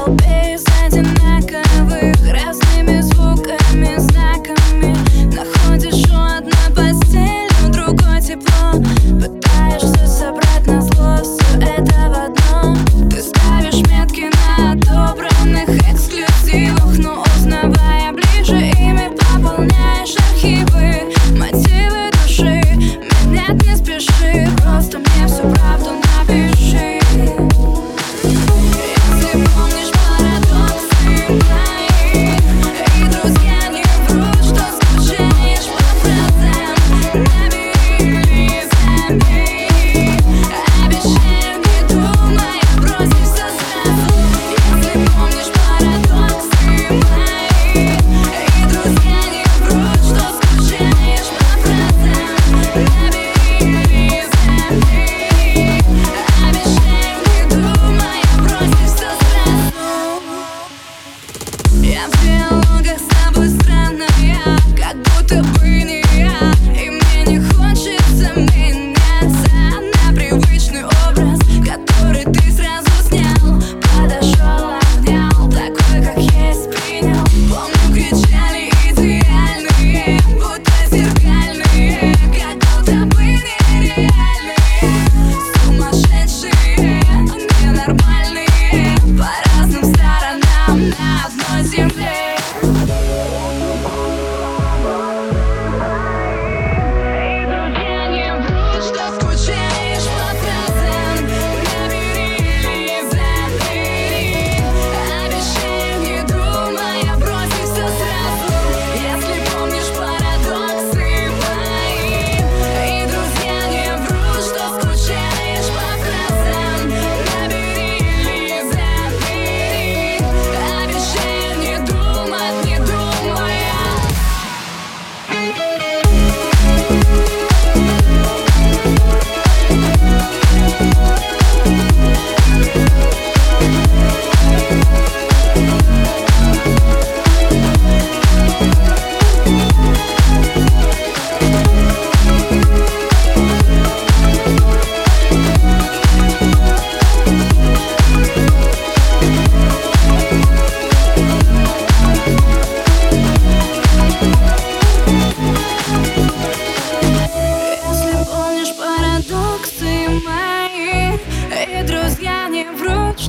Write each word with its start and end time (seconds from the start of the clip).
I'll 0.00 0.14
be. 0.14 0.69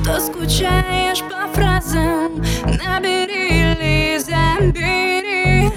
что 0.02 0.20
скучаешь 0.20 1.20
по 1.22 1.46
фразам? 1.54 2.42
Набери 2.64 3.72
или 3.72 4.18
забери. 4.18 5.70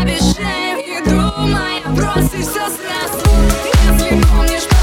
Обещаю, 0.00 0.78
не 0.86 1.00
думая, 1.04 1.82
брось 1.88 2.32
и 2.34 2.42
все 2.42 2.66
сразу 2.68 3.24
Если 3.84 4.22
помнишь, 4.24 4.77